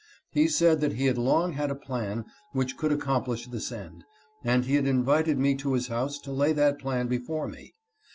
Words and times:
He 0.31 0.47
said 0.47 0.81
that 0.81 0.93
340 0.93 0.93
HIS 0.95 0.97
PLANS. 0.97 0.99
he 0.99 1.05
had 1.05 1.17
long 1.19 1.53
had 1.53 1.69
a 1.69 1.75
plan 1.75 2.25
which 2.53 2.75
could 2.75 2.91
accomplish 2.91 3.45
this 3.45 3.71
end, 3.71 4.03
and 4.43 4.65
he 4.65 4.73
had 4.73 4.87
invited 4.87 5.37
me 5.37 5.53
to 5.57 5.73
his 5.73 5.89
house 5.89 6.17
to 6.21 6.31
lay 6.31 6.53
that 6.53 6.79
plan 6.79 7.05
before 7.07 7.47
me. 7.47 7.75